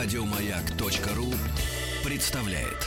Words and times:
Радиомаяк.ру 0.00 1.26
представляет. 2.08 2.86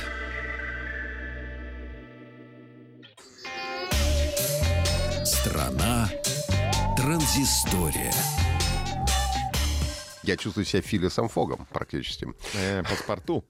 Страна 5.26 6.10
транзистория. 6.96 8.14
Я 10.24 10.38
чувствую 10.38 10.64
себя 10.64 10.82
Филисом 10.82 11.28
Фогом 11.28 11.68
практически. 11.74 12.34
Э, 12.54 12.82
паспорту. 12.84 13.44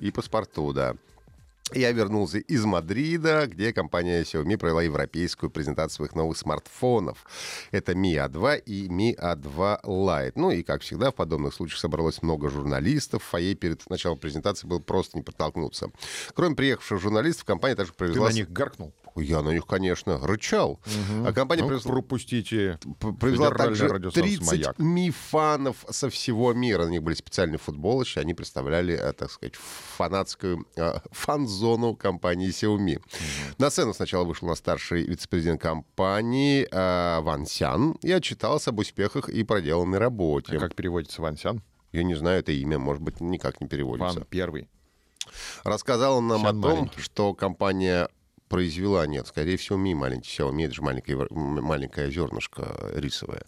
И 0.00 0.10
паспорту, 0.10 0.72
да. 0.72 0.94
Я 1.72 1.90
вернулся 1.90 2.38
из 2.38 2.64
Мадрида, 2.64 3.48
где 3.48 3.72
компания 3.72 4.22
Xiaomi 4.22 4.56
провела 4.56 4.82
европейскую 4.82 5.50
презентацию 5.50 5.96
своих 5.96 6.14
новых 6.14 6.38
смартфонов. 6.38 7.26
Это 7.72 7.92
Mi 7.92 8.14
A2 8.14 8.58
и 8.58 8.86
Mi 8.86 9.16
A2 9.16 9.82
Lite. 9.82 10.32
Ну 10.36 10.52
и, 10.52 10.62
как 10.62 10.82
всегда, 10.82 11.10
в 11.10 11.16
подобных 11.16 11.54
случаях 11.54 11.80
собралось 11.80 12.22
много 12.22 12.50
журналистов. 12.50 13.24
В 13.24 13.26
фойе 13.26 13.56
перед 13.56 13.88
началом 13.90 14.16
презентации 14.16 14.68
было 14.68 14.78
просто 14.78 15.16
не 15.16 15.24
протолкнуться. 15.24 15.90
Кроме 16.34 16.54
приехавших 16.54 17.00
журналистов, 17.00 17.44
компания 17.44 17.74
также 17.74 17.92
Ты 17.92 17.98
привезла... 17.98 18.28
на 18.28 18.32
них 18.32 18.52
гаркнул. 18.52 18.92
Я 19.16 19.42
на 19.42 19.50
них, 19.50 19.66
конечно, 19.66 20.18
рычал. 20.26 20.80
А 21.24 21.32
компания 21.32 21.62
Ну, 21.62 21.68
привезла... 21.68 21.92
пропустите. 21.92 22.78
П- 23.00 23.12
Привезла 23.12 23.46
Федеральная 23.48 23.66
также 23.76 23.88
радиостанция 23.88 24.22
30 24.38 24.46
«Маяк». 24.46 24.78
мифанов 24.78 25.76
со 25.90 26.10
всего 26.10 26.52
мира. 26.52 26.84
На 26.84 26.90
них 26.90 27.02
были 27.02 27.14
специальные 27.14 27.58
футболочки. 27.58 28.18
Они 28.18 28.34
представляли, 28.34 28.94
э, 28.94 29.12
так 29.12 29.30
сказать, 29.30 29.54
фанатскую 29.56 30.66
э, 30.76 30.98
фан-зону 31.10 31.94
компании 31.96 32.48
Xiaomi. 32.50 33.00
На 33.58 33.70
сцену 33.70 33.94
сначала 33.94 34.24
вышел 34.24 34.48
на 34.48 34.54
старший 34.54 35.04
вице-президент 35.04 35.60
компании 35.60 36.66
э, 36.70 37.20
Ван 37.20 37.46
Сян 37.46 37.92
и 38.02 38.12
отчитался 38.12 38.70
об 38.70 38.78
успехах 38.78 39.28
и 39.28 39.42
проделанной 39.44 39.98
работе. 39.98 40.56
А 40.56 40.60
как 40.60 40.74
переводится 40.74 41.22
Ван 41.22 41.36
Сян? 41.36 41.62
Я 41.92 42.02
не 42.02 42.14
знаю 42.14 42.40
это 42.40 42.52
имя, 42.52 42.78
может 42.78 43.02
быть, 43.02 43.20
никак 43.20 43.60
не 43.60 43.66
переводится. 43.68 44.18
Ван 44.18 44.26
первый. 44.28 44.68
Рассказал 45.64 46.18
он 46.18 46.28
нам 46.28 46.42
Сян 46.42 46.58
о 46.58 46.62
том, 46.62 46.72
маленький. 46.78 47.00
что 47.00 47.34
компания 47.34 48.08
произвела, 48.48 49.06
нет, 49.06 49.26
скорее 49.26 49.56
всего, 49.56 49.78
ми 49.78 49.94
маленький 49.94 50.30
Xiaomi, 50.30 50.64
это 50.64 50.74
же 50.74 50.82
маленькое, 50.82 51.26
маленькое 51.30 52.10
зернышко 52.10 52.90
рисовое. 52.94 53.42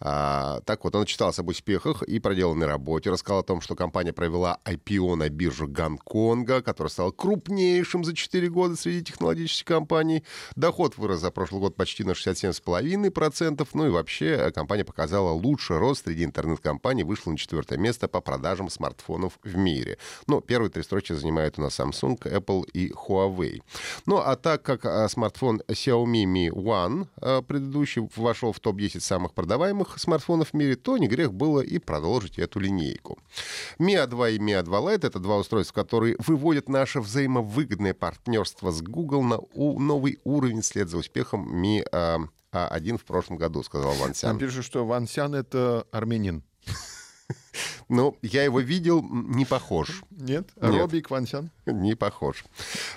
А, 0.00 0.37
так 0.60 0.84
вот, 0.84 0.94
он 0.94 1.02
отчитался 1.02 1.42
об 1.42 1.48
успехах 1.48 2.02
и 2.02 2.18
проделанной 2.18 2.66
работе, 2.66 3.10
рассказал 3.10 3.40
о 3.40 3.42
том, 3.42 3.60
что 3.60 3.74
компания 3.74 4.12
провела 4.12 4.58
IPO 4.64 5.14
на 5.14 5.28
бирже 5.28 5.66
Гонконга, 5.66 6.62
которая 6.62 6.90
стала 6.90 7.10
крупнейшим 7.10 8.04
за 8.04 8.14
4 8.14 8.48
года 8.48 8.76
среди 8.76 9.04
технологических 9.04 9.66
компаний. 9.66 10.24
Доход 10.56 10.96
вырос 10.98 11.20
за 11.20 11.30
прошлый 11.30 11.60
год 11.60 11.76
почти 11.76 12.04
на 12.04 12.12
67,5%. 12.12 13.68
Ну 13.74 13.86
и 13.86 13.90
вообще 13.90 14.26
э, 14.26 14.50
компания 14.50 14.84
показала 14.84 15.30
лучший 15.30 15.78
рост 15.78 16.04
среди 16.04 16.24
интернет-компаний, 16.24 17.04
вышла 17.04 17.30
на 17.30 17.36
четвертое 17.36 17.78
место 17.78 18.08
по 18.08 18.20
продажам 18.20 18.70
смартфонов 18.70 19.38
в 19.42 19.56
мире. 19.56 19.98
Ну, 20.26 20.40
первые 20.40 20.70
три 20.70 20.82
строчки 20.82 21.12
занимают 21.12 21.58
у 21.58 21.62
нас 21.62 21.78
Samsung, 21.78 22.18
Apple 22.18 22.64
и 22.72 22.90
Huawei. 22.90 23.62
Ну, 24.06 24.18
а 24.18 24.36
так 24.36 24.62
как 24.62 24.84
а, 24.84 25.08
смартфон 25.08 25.62
Xiaomi 25.68 26.24
Mi 26.24 26.48
One 26.48 27.06
а, 27.20 27.42
предыдущий 27.42 28.08
вошел 28.16 28.52
в 28.52 28.60
топ-10 28.60 29.00
самых 29.00 29.34
продаваемых 29.34 29.98
смартфонов 29.98 30.47
в 30.48 30.54
мире, 30.54 30.76
то 30.76 30.96
не 30.98 31.08
грех 31.08 31.32
было 31.32 31.60
и 31.60 31.78
продолжить 31.78 32.38
эту 32.38 32.60
линейку. 32.60 33.18
Mi 33.78 33.94
A2 33.94 34.34
и 34.34 34.38
Mi 34.38 34.62
A2 34.62 34.66
Lite— 34.68 35.06
это 35.08 35.18
два 35.18 35.36
устройства, 35.36 35.82
которые 35.82 36.16
выводят 36.18 36.68
наше 36.68 37.00
взаимовыгодное 37.00 37.94
партнерство 37.94 38.70
с 38.70 38.82
Google 38.82 39.22
на 39.22 39.38
новый 39.54 40.18
уровень 40.24 40.62
вслед 40.62 40.88
за 40.88 40.98
успехом 40.98 41.62
Mi 41.62 41.84
а, 41.92 42.18
A1 42.52 42.98
в 42.98 43.04
прошлом 43.04 43.36
году, 43.36 43.62
сказал 43.62 43.92
Ван 43.92 44.08
Там 44.08 44.14
Сян. 44.14 44.38
пишут, 44.38 44.64
что 44.64 44.84
Ван 44.86 45.06
Сян 45.06 45.34
это 45.34 45.86
армянин. 45.90 46.42
Ну, 47.88 48.16
я 48.20 48.44
его 48.44 48.60
видел, 48.60 49.02
не 49.02 49.46
похож. 49.46 50.02
Нет? 50.10 50.50
Нет. 50.60 50.74
Робик 50.74 51.10
Ван 51.10 51.26
Сян? 51.26 51.50
Не 51.72 51.94
похож. 51.94 52.44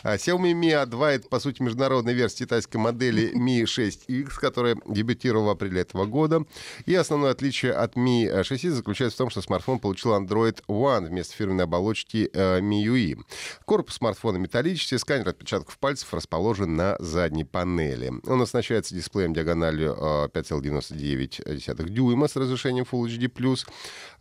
А, 0.04 0.16
Xiaomi 0.16 0.54
Mi 0.54 0.72
A2— 0.72 1.06
это, 1.10 1.30
по 1.30 1.40
сути, 1.40 1.62
международная 1.62 2.14
версия 2.14 2.46
китайской 2.46 2.78
модели 2.78 3.34
Mi 3.36 3.64
6X, 3.64 4.32
которая 4.40 4.78
дебютировала 4.88 5.48
в 5.48 5.50
апреле 5.50 5.82
этого 5.82 6.06
года. 6.06 6.46
И 6.86 6.96
основное 6.96 7.32
отличие 7.32 7.74
от 7.74 7.96
Mi 7.96 8.28
6X 8.28 8.72
заключается 8.72 9.16
в 9.16 9.18
том, 9.18 9.30
что 9.30 9.42
смартфон 9.42 9.80
получил 9.80 10.12
Android 10.12 10.62
One 10.68 11.08
вместо 11.08 11.36
фирменной 11.36 11.66
оболочки 11.66 12.30
э, 12.34 12.60
MIUI. 12.60 13.18
Корпус 13.66 13.96
смартфона 13.96 14.38
металлический, 14.38 14.98
сканер 14.98 15.30
отпечатков 15.30 15.78
пальцев 15.78 16.14
расположен 16.14 16.76
на 16.76 16.96
задней 17.00 17.46
панели. 17.46 18.12
Он 18.28 18.42
оснащается 18.42 18.96
дисплеем 18.96 19.34
диагональю 19.34 19.96
э, 19.98 20.28
5,99 20.34 21.90
дюйма 21.90 22.28
с 22.28 22.36
разрешением 22.36 22.86
Full 22.90 23.08
HD+, 23.08 23.66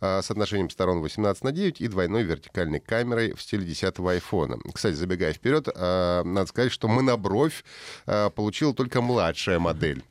э, 0.01 0.21
с 0.21 0.31
отношением 0.31 0.69
сторон 0.69 1.01
18 1.01 1.43
на 1.43 1.51
9 1.51 1.81
и 1.81 1.87
двойной 1.87 2.23
вертикальной 2.23 2.79
камерой 2.79 3.33
в 3.33 3.41
стиле 3.41 3.65
10 3.65 3.99
айфона. 4.41 4.57
Кстати, 4.73 4.95
забегая 4.95 5.33
вперед, 5.33 5.67
э, 5.67 6.23
надо 6.23 6.47
сказать, 6.47 6.71
что 6.71 6.87
монобровь 6.87 7.63
э, 8.05 8.29
получила 8.29 8.73
только 8.73 9.01
младшая 9.01 9.59
модель. 9.59 10.03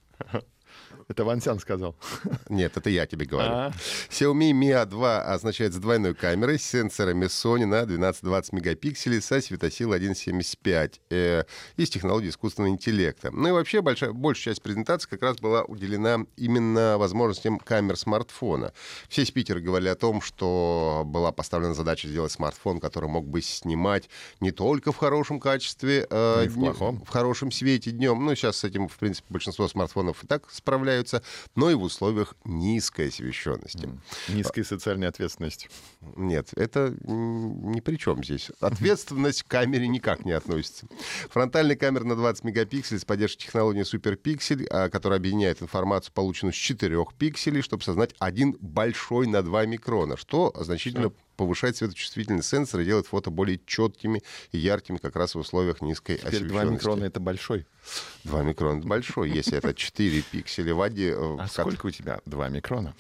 Это 1.11 1.25
Ван 1.25 1.41
Сян 1.41 1.59
сказал. 1.59 1.97
Нет, 2.49 2.77
это 2.77 2.89
я 2.89 3.05
тебе 3.05 3.27
говорю. 3.27 3.51
А. 3.51 3.73
Xiaomi 4.11 4.53
Mi 4.53 4.71
A2 4.71 5.19
означает 5.23 5.75
с 5.75 5.77
двойной 5.79 6.15
камерой, 6.15 6.57
с 6.57 6.63
сенсорами 6.63 7.25
Sony 7.27 7.67
на 7.67 7.83
12-20 7.83 8.51
мегапикселей 8.53 9.21
со 9.21 9.41
светосилой 9.41 9.99
1.75 9.99 11.01
э, 11.11 11.43
и 11.77 11.85
с 11.85 11.91
технологией 11.91 12.31
искусственного 12.31 12.71
интеллекта. 12.71 13.33
Ну 13.33 13.49
и 13.49 13.51
вообще 13.51 13.83
большая, 13.83 14.13
большая 14.13 14.55
часть 14.55 14.63
презентации 14.63 15.09
как 15.09 15.23
раз 15.23 15.39
была 15.39 15.65
уделена 15.65 16.27
именно 16.37 16.97
возможностям 16.97 17.59
камер 17.59 17.97
смартфона. 17.97 18.73
Все 19.09 19.25
спикеры 19.25 19.61
говорили 19.61 19.89
о 19.89 19.97
том, 19.97 20.21
что 20.21 21.03
была 21.07 21.33
поставлена 21.33 21.75
задача 21.75 22.07
сделать 22.07 22.31
смартфон, 22.31 22.79
который 22.79 23.09
мог 23.09 23.27
бы 23.27 23.43
снимать 23.43 24.09
не 24.39 24.53
только 24.53 24.93
в 24.93 24.97
хорошем 24.97 25.41
качестве, 25.41 26.07
э, 26.09 26.35
Но 26.37 26.43
и 26.45 26.49
в 26.49 26.55
днем- 26.55 26.75
плохом. 26.77 27.05
в 27.05 27.09
хорошем 27.09 27.51
свете 27.51 27.91
днем. 27.91 28.25
Ну, 28.25 28.33
сейчас 28.37 28.59
с 28.59 28.65
этим, 28.65 28.87
в 28.87 28.97
принципе, 28.97 29.27
большинство 29.29 29.67
смартфонов 29.67 30.23
и 30.23 30.29
так 30.29 30.49
справляются, 30.53 31.00
но 31.55 31.71
и 31.71 31.75
в 31.75 31.83
условиях 31.83 32.35
низкой 32.45 33.09
освещенности. 33.09 33.89
Низкая 34.29 34.65
социальная 34.65 35.09
ответственность. 35.09 35.69
Нет, 36.17 36.51
это 36.57 36.95
ни 37.05 37.81
при 37.81 37.97
чем 37.97 38.23
здесь. 38.25 38.51
Ответственность 38.61 39.43
к 39.43 39.49
камере 39.49 39.89
никак 39.89 40.25
не 40.25 40.33
относится. 40.33 40.87
Фронтальная 41.31 41.77
камера 41.77 42.05
на 42.05 42.17
20 42.17 42.45
мегапикселей 42.45 43.01
с 43.01 43.05
поддержкой 43.05 43.45
технологии 43.45 43.83
суперпиксель, 43.83 44.67
а, 44.69 44.89
которая 44.89 45.19
объединяет 45.19 45.63
информацию, 45.63 46.13
полученную 46.15 46.53
с 46.53 46.57
4 46.57 47.05
пикселей, 47.19 47.63
чтобы 47.63 47.83
создать 47.83 48.15
один 48.19 48.57
большой 48.61 49.27
на 49.27 49.43
2 49.43 49.67
микрона, 49.67 50.17
что 50.17 50.53
значительно 50.59 51.13
повышает 51.41 51.77
светочувствительность 51.77 52.49
сенсора 52.49 52.83
и 52.83 52.87
делает 52.87 53.07
фото 53.07 53.31
более 53.31 53.59
четкими 53.67 54.23
и 54.53 54.59
яркими 54.59 54.99
как 54.99 55.17
раз 55.17 55.35
в 55.35 55.39
условиях 55.39 55.81
низкой 55.81 56.17
Теперь 56.17 56.29
освещенности. 56.35 56.53
2 56.65 56.65
микрона 56.75 57.05
это 57.05 57.19
большой. 57.21 57.67
2 58.25 58.43
микрона 58.43 58.79
это 58.81 58.87
большой, 58.89 59.31
если 59.31 59.57
это 59.57 59.73
4 59.73 60.23
пикселя 60.31 60.75
в 60.75 60.77
воде. 60.77 61.13
э, 61.13 61.37
А 61.39 61.47
в 61.47 61.51
сколько 61.51 61.87
у 61.87 61.91
тебя? 61.91 62.21
2 62.27 62.49
микрона. 62.51 62.95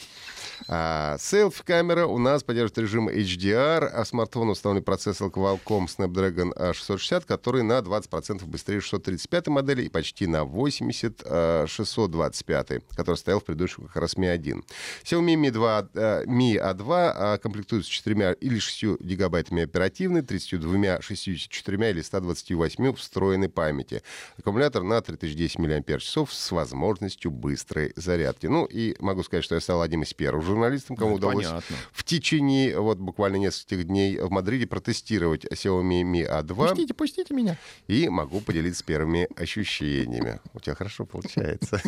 а, 0.69 1.17
Селфи-камера 1.19 2.07
у 2.07 2.17
нас 2.19 2.43
поддерживает 2.43 2.79
режим 2.79 3.09
HDR, 3.11 3.85
а 3.85 4.05
смартфон 4.07 4.49
установлен 4.49 4.85
процессор 4.85 5.29
Qualcomm 5.29 5.87
Snapdragon 5.87 6.53
а, 6.57 6.73
660, 6.73 7.27
который 7.27 7.63
на 7.63 7.79
20% 7.81 8.45
быстрее 8.47 8.81
635 8.81 9.49
модели 9.49 9.83
и 9.83 9.89
почти 9.91 10.27
на 10.27 10.45
80 10.45 11.23
а, 11.27 11.67
625, 11.69 12.83
который 12.97 13.17
стоял 13.17 13.41
в 13.41 13.45
предыдущем 13.45 13.87
как 13.87 13.97
раз 13.97 14.15
Mi 14.17 14.29
1. 14.31 14.65
Xiaomi 15.05 15.35
Mi, 15.37 15.51
2, 15.51 15.89
а, 15.95 16.25
Mi 16.25 16.55
A2 16.57 16.85
а, 17.15 17.39
комплектует 17.39 17.85
с 17.85 17.89
4 17.89 18.30
или 18.33 18.59
6 18.59 19.01
гигабайтами 19.01 19.63
оперативной, 19.63 20.23
32, 20.23 21.01
64 21.01 21.91
или 21.91 22.01
128 22.03 22.95
встроенной 22.95 23.49
памяти. 23.49 24.03
Аккумулятор 24.39 24.83
на 24.83 25.01
3010 25.01 25.59
мАч 25.59 26.05
с 26.05 26.51
возможностью 26.51 27.31
быстрой 27.31 27.93
зарядки. 27.97 28.47
Ну 28.47 28.65
и 28.67 28.97
могу 29.01 29.23
сказать, 29.23 29.45
что 29.45 29.55
я 29.55 29.61
стал 29.61 29.83
одним 29.83 30.03
из 30.03 30.13
первых 30.15 30.45
журналистов, 30.45 30.97
кому 30.97 31.11
Ну, 31.11 31.17
удалось 31.17 31.47
понятно. 31.47 31.77
в 31.93 32.05
течение 32.05 32.79
вот 32.79 32.99
буквально 32.99 33.37
нескольких 33.37 33.85
дней 33.85 34.19
в 34.19 34.31
Мадриде 34.31 34.67
протестировать 34.67 35.45
Xiaomi 35.45 36.03
Mi 36.03 36.29
A2 36.29 36.69
Пустите, 36.69 36.95
пустите 36.95 37.35
меня. 37.35 37.57
и 37.87 38.09
могу 38.09 38.41
поделиться 38.41 38.85
первыми 38.85 39.29
ощущениями. 39.41 40.41
У 40.55 40.61
тебя 40.61 40.75
хорошо 40.75 41.05
получается. 41.07 41.81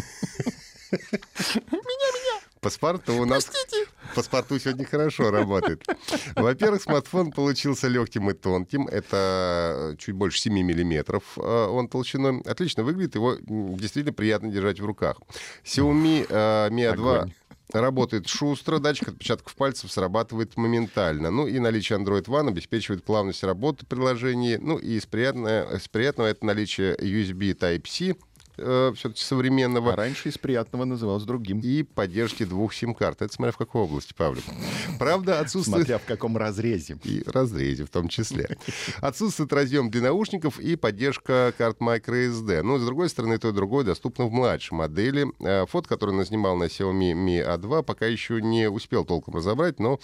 Паспорту 2.60 3.14
у 3.16 3.24
нас... 3.24 3.50
Паспорту 4.14 4.58
сегодня 4.58 4.84
хорошо 4.84 5.30
работает. 5.30 5.84
Во-первых, 6.36 6.82
смартфон 6.82 7.32
получился 7.32 7.88
легким 7.88 8.30
и 8.30 8.34
тонким. 8.34 8.86
Это 8.88 9.96
чуть 9.98 10.14
больше 10.14 10.38
7 10.38 10.52
миллиметров 10.52 11.22
э, 11.36 11.40
он 11.40 11.88
толщиной. 11.88 12.40
Отлично 12.42 12.82
выглядит. 12.82 13.14
Его 13.14 13.36
действительно 13.40 14.12
приятно 14.12 14.50
держать 14.50 14.80
в 14.80 14.84
руках. 14.84 15.18
Xiaomi 15.64 16.26
э, 16.28 16.68
Mi 16.70 16.92
A2 16.92 17.16
Огонь. 17.18 17.32
работает 17.72 18.28
шустро, 18.28 18.78
датчик 18.78 19.08
отпечатков 19.08 19.54
пальцев 19.54 19.90
срабатывает 19.90 20.56
моментально. 20.56 21.30
Ну 21.30 21.46
и 21.46 21.58
наличие 21.58 21.98
Android 21.98 22.24
One 22.26 22.48
обеспечивает 22.48 23.04
плавность 23.04 23.42
работы 23.44 23.86
приложений. 23.86 24.58
Ну 24.60 24.78
и 24.78 24.98
из, 24.98 25.06
приятное, 25.06 25.64
из 25.76 25.88
приятного 25.88 26.28
это 26.28 26.44
наличие 26.44 26.94
USB 26.96 27.54
Type-C 27.54 28.16
э, 28.56 28.92
все-таки 28.94 29.22
современного. 29.22 29.92
А 29.92 29.96
раньше 29.96 30.28
из 30.28 30.38
приятного 30.38 30.84
называлось 30.84 31.24
другим. 31.24 31.60
И 31.60 31.82
поддержки 31.82 32.44
двух 32.44 32.74
сим-карт. 32.74 33.22
Это 33.22 33.32
смотря 33.32 33.52
в 33.52 33.56
какой 33.56 33.82
области, 33.82 34.12
Павлик. 34.14 34.44
Правда, 34.98 35.40
отсутствует... 35.40 35.86
Смотря 35.86 35.98
в 35.98 36.04
каком 36.04 36.36
разрезе. 36.36 36.98
И 37.04 37.22
разрезе 37.26 37.84
в 37.84 37.90
том 37.90 38.08
числе. 38.08 38.56
Отсутствует 39.00 39.52
разъем 39.52 39.90
для 39.90 40.02
наушников 40.02 40.58
и 40.58 40.76
поддержка 40.76 41.54
карт 41.56 41.78
microSD. 41.80 42.62
Но, 42.62 42.78
с 42.78 42.84
другой 42.84 43.08
стороны, 43.08 43.38
то 43.38 43.48
и 43.48 43.52
другое 43.52 43.84
доступно 43.84 44.26
в 44.26 44.32
младшей 44.32 44.76
модели. 44.76 45.26
Э, 45.40 45.66
фото, 45.66 45.88
который 45.88 46.14
он 46.14 46.24
снимал 46.24 46.56
на 46.56 46.64
Xiaomi 46.64 47.12
Mi 47.12 47.56
A2, 47.56 47.82
пока 47.82 48.06
еще 48.06 48.40
не 48.40 48.68
успел 48.68 49.04
толком 49.04 49.36
разобрать, 49.36 49.80
но 49.80 49.98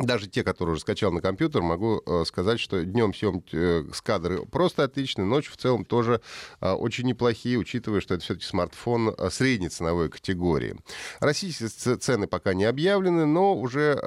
даже 0.00 0.28
те, 0.28 0.42
которые 0.42 0.72
уже 0.72 0.80
скачал 0.80 1.12
на 1.12 1.20
компьютер, 1.20 1.62
могу 1.62 2.02
э, 2.04 2.24
сказать, 2.26 2.58
что 2.58 2.82
днем 2.84 3.14
съемки 3.14 3.50
э, 3.52 3.84
с 3.92 4.00
кадры 4.00 4.46
просто 4.46 4.84
отличные, 4.84 5.26
ночью 5.26 5.52
в 5.52 5.56
целом 5.56 5.84
тоже 5.84 6.20
э, 6.60 6.70
очень 6.72 7.06
неплохие, 7.06 7.58
учитывая, 7.58 8.00
что 8.00 8.14
это 8.14 8.24
все-таки 8.24 8.46
смартфон 8.46 9.14
средней 9.30 9.68
ценовой 9.68 10.08
категории. 10.08 10.76
Российские 11.20 11.68
цены 11.68 12.26
пока 12.26 12.54
не 12.54 12.64
объявлены, 12.64 13.26
но 13.26 13.54
уже 13.54 14.00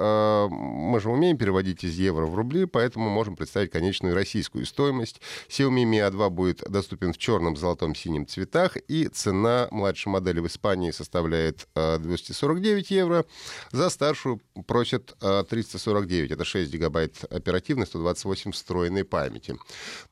мы 0.50 1.00
же 1.00 1.10
умеем 1.10 1.36
переводить 1.36 1.84
из 1.84 1.96
евро 1.98 2.26
в 2.26 2.34
рубли, 2.34 2.64
поэтому 2.64 3.08
можем 3.08 3.36
представить 3.36 3.70
конечную 3.70 4.14
российскую 4.14 4.66
стоимость. 4.66 5.20
Xiaomi 5.48 5.84
Mi 5.84 6.10
A2 6.10 6.30
будет 6.30 6.58
доступен 6.68 7.12
в 7.12 7.18
черном, 7.18 7.56
золотом, 7.56 7.94
синем 7.94 8.26
цветах, 8.26 8.76
и 8.88 9.08
цена 9.08 9.68
младшей 9.70 10.10
модели 10.10 10.40
в 10.40 10.46
Испании 10.46 10.90
составляет 10.90 11.68
э, 11.74 11.98
249 11.98 12.90
евро, 12.90 13.24
за 13.70 13.90
старшую 13.90 14.40
просят 14.66 15.14
э, 15.20 15.44
340 15.48 15.83
249. 15.84 16.30
Это 16.30 16.44
6 16.44 16.72
гигабайт 16.72 17.24
оперативной, 17.30 17.86
128 17.86 18.52
встроенной 18.52 19.04
памяти. 19.04 19.56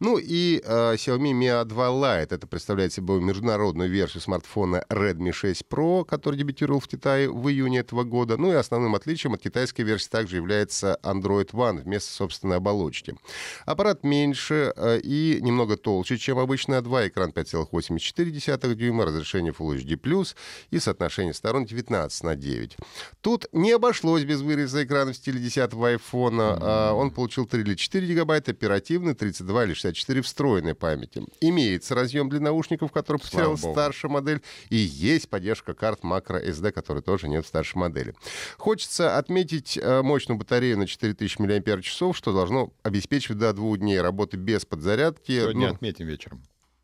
Ну 0.01 0.19
и 0.19 0.63
э, 0.65 0.95
Xiaomi 0.95 1.33
Mi 1.33 1.65
A2 1.65 1.75
Lite. 1.75 2.35
Это 2.35 2.47
представляет 2.47 2.93
собой 2.93 3.21
международную 3.21 3.91
версию 3.91 4.21
смартфона 4.23 4.85
Redmi 4.89 5.33
6 5.33 5.65
Pro, 5.69 6.05
который 6.05 6.37
дебютировал 6.37 6.81
в 6.81 6.89
Китае 6.89 7.31
в 7.31 7.49
июне 7.49 7.81
этого 7.81 8.05
года. 8.05 8.37
Ну 8.37 8.53
и 8.53 8.55
основным 8.55 8.95
отличием 8.95 9.35
от 9.35 9.43
китайской 9.43 9.83
версии 9.83 10.09
также 10.09 10.37
является 10.37 10.99
Android 11.03 11.51
One 11.53 11.83
вместо 11.83 12.13
собственной 12.13 12.57
оболочки. 12.57 13.17
Аппарат 13.65 14.05
меньше 14.05 14.73
э, 14.77 15.01
и 15.03 15.39
немного 15.41 15.77
толще, 15.77 16.19
чем 16.19 16.39
обычный 16.39 16.79
A2. 16.79 17.09
Экран 17.09 17.31
5,84 17.31 18.75
дюйма, 18.75 19.05
разрешение 19.07 19.53
Full 19.53 19.77
HD+, 19.77 20.35
и 20.71 20.79
соотношение 20.79 21.35
сторон 21.35 21.65
19 21.65 22.25
на 22.25 22.37
9. 22.37 22.77
Тут 23.21 23.47
не 23.53 23.73
обошлось 23.73 24.25
без 24.25 24.41
выреза 24.41 24.85
экрана 24.85 25.13
в 25.13 25.17
стиле 25.17 25.41
10 25.41 25.62
10 25.69 25.85
айфона, 25.85 26.43
mm-hmm. 26.43 26.93
он 26.93 27.11
получил 27.11 27.47
3 27.47 27.61
или 27.63 27.75
4 27.75 28.07
гигабайта 28.07 28.51
оперативной, 28.51 29.15
32 29.15 29.65
или 29.65 29.75
64 29.75 30.23
встроенной 30.23 30.75
памяти. 30.75 31.23
Имеется 31.41 31.95
разъем 31.95 32.29
для 32.29 32.41
наушников, 32.41 32.93
который 32.93 33.19
потеряла 33.19 33.57
старшая 33.57 34.11
модель, 34.11 34.43
и 34.69 34.77
есть 34.77 35.29
поддержка 35.29 35.75
карт 35.75 36.01
Macro 36.03 36.43
SD, 36.45 36.73
которой 36.73 37.03
тоже 37.03 37.29
нет 37.29 37.45
в 37.45 37.49
старшей 37.49 37.77
модели. 37.79 38.15
Хочется 38.59 39.19
отметить 39.19 39.79
э, 39.81 40.03
мощную 40.03 40.39
батарею 40.39 40.79
на 40.79 40.87
4000 40.87 41.39
мАч, 41.41 41.87
что 41.89 42.33
должно 42.33 42.73
обеспечивать 42.83 43.39
до 43.39 43.53
двух 43.53 43.79
дней 43.79 44.01
работы 44.01 44.37
без 44.37 44.65
подзарядки. 44.65 45.41
Сегодня 45.41 45.69
ну, 45.69 45.75
отметим 45.75 46.07
вечером. 46.07 46.43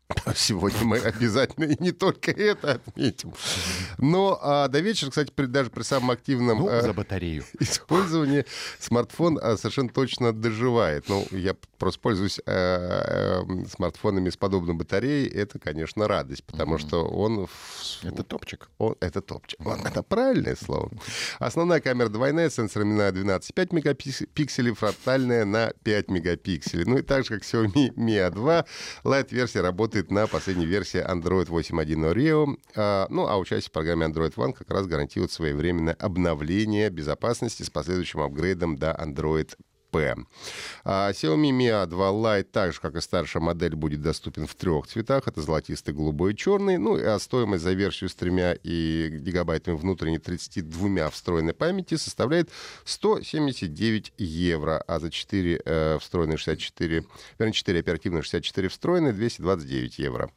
Сегодня 0.35 0.83
мы 0.85 0.97
обязательно 0.97 1.65
и 1.65 1.81
не 1.81 1.91
только 1.91 2.31
это 2.31 2.73
отметим. 2.73 3.33
Но 3.97 4.39
а, 4.41 4.67
до 4.67 4.79
вечера, 4.79 5.09
кстати, 5.09 5.31
при, 5.33 5.45
даже 5.45 5.69
при 5.69 5.83
самом 5.83 6.11
активном 6.11 6.59
ну, 6.59 6.67
а, 6.69 6.81
за 6.81 6.93
батарею. 6.93 7.43
использовании 7.59 8.45
смартфон 8.79 9.39
а, 9.41 9.57
совершенно 9.57 9.89
точно 9.89 10.33
доживает. 10.33 11.07
Ну, 11.09 11.27
я 11.31 11.55
просто 11.79 11.99
пользуюсь 12.01 12.39
а, 12.45 13.45
а, 13.47 13.67
смартфонами 13.67 14.29
с 14.29 14.37
подобной 14.37 14.75
батареей. 14.75 15.27
Это, 15.27 15.57
конечно, 15.57 16.07
радость, 16.07 16.43
потому 16.43 16.75
mm-hmm. 16.75 16.87
что 16.87 17.05
он... 17.05 17.47
Это 18.03 18.23
топчик. 18.23 18.69
Он, 18.77 18.95
это 18.99 19.21
топчик. 19.21 19.59
Вот, 19.61 19.79
это 19.83 20.03
правильное 20.03 20.55
слово. 20.55 20.91
Основная 21.39 21.79
камера 21.79 22.09
двойная, 22.09 22.49
сенсорами 22.49 22.93
на 22.93 23.09
12,5 23.09 23.75
мегапикселей, 23.75 24.73
фронтальная 24.73 25.45
на 25.45 25.71
5 25.83 26.11
мегапикселей. 26.11 26.85
Ну 26.85 26.97
и 26.97 27.01
так 27.01 27.25
же, 27.25 27.35
как 27.35 27.43
Xiaomi 27.43 27.95
Mi 27.95 28.29
A2, 28.29 28.65
Lite-версия 29.03 29.61
работает 29.61 30.11
на 30.11 30.27
последней 30.27 30.65
версии 30.65 30.99
Android 30.99 31.47
8.1 31.47 32.13
Oreo. 32.13 32.57
А, 32.75 33.07
ну, 33.09 33.27
а 33.27 33.37
участие 33.37 33.69
в 33.69 33.73
программе 33.73 34.05
Android 34.05 34.35
One 34.35 34.53
как 34.53 34.69
раз 34.69 34.85
гарантирует 34.85 35.31
своевременное 35.31 35.93
обновление 35.93 36.89
безопасности 36.89 37.63
с 37.63 37.69
последующим 37.69 38.19
апгрейдом 38.21 38.77
до 38.77 38.91
Android 38.91 39.55
P. 39.91 40.15
А 40.83 41.11
Xiaomi 41.11 41.51
Mi 41.51 41.85
A2 41.85 41.89
Lite, 41.89 42.43
так 42.43 42.73
же, 42.73 42.79
как 42.79 42.95
и 42.95 43.01
старшая 43.01 43.41
модель, 43.41 43.75
будет 43.75 44.01
доступен 44.01 44.47
в 44.47 44.55
трех 44.55 44.87
цветах. 44.87 45.27
Это 45.27 45.41
золотистый, 45.41 45.93
голубой 45.93 46.33
и 46.33 46.35
черный. 46.35 46.77
Ну, 46.77 46.97
а 46.97 47.19
стоимость 47.19 47.63
за 47.63 47.73
версию 47.73 48.09
с 48.09 48.15
тремя 48.15 48.55
и 48.63 49.09
гигабайтами 49.11 49.75
внутренней 49.75 50.19
32 50.19 51.09
встроенной 51.09 51.53
памяти 51.53 51.95
составляет 51.95 52.49
179 52.85 54.13
евро, 54.17 54.83
а 54.87 54.99
за 54.99 55.11
4 55.11 55.61
э, 55.63 55.97
встроенные 55.99 56.37
64, 56.37 57.03
вернее, 57.37 57.53
4 57.53 57.79
оперативные 57.79 58.21
64 58.21 58.67
встроенные 58.69 59.13
229 59.13 59.99
евро. 59.99 60.31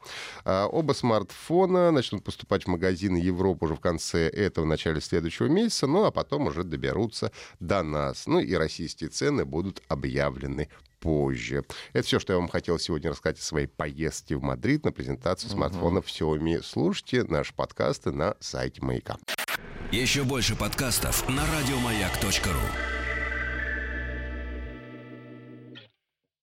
А 0.44 0.66
оба 0.66 0.92
смартфона 0.92 1.90
начнут 1.90 2.24
поступать 2.24 2.64
в 2.64 2.68
магазины 2.68 3.16
Европы 3.18 3.66
уже 3.66 3.74
в 3.74 3.80
конце 3.80 4.28
этого, 4.28 4.64
начале 4.64 5.00
следующего 5.00 5.46
месяца, 5.46 5.86
ну, 5.86 6.04
а 6.04 6.10
потом 6.10 6.46
уже 6.46 6.64
доберутся 6.64 7.32
до 7.60 7.82
нас. 7.82 8.26
Ну, 8.26 8.40
и 8.40 8.54
российские 8.54 9.10
цены 9.10 9.41
цены 9.42 9.44
будут 9.44 9.82
объявлены 9.88 10.68
позже. 11.00 11.64
Это 11.92 12.06
все, 12.06 12.20
что 12.20 12.32
я 12.32 12.38
вам 12.38 12.48
хотел 12.48 12.78
сегодня 12.78 13.10
рассказать 13.10 13.38
о 13.38 13.42
своей 13.42 13.66
поездке 13.66 14.36
в 14.36 14.42
Мадрид 14.42 14.84
на 14.84 14.92
презентацию 14.92 15.50
угу. 15.50 15.56
смартфонов 15.56 16.06
Xiaomi. 16.06 16.62
Слушайте 16.62 17.24
наши 17.24 17.54
подкасты 17.54 18.12
на 18.12 18.36
сайте 18.40 18.82
Маяка. 18.82 19.16
Еще 19.90 20.22
больше 20.22 20.56
подкастов 20.56 21.28
на 21.28 21.42
радиомаяк.ру 21.46 23.01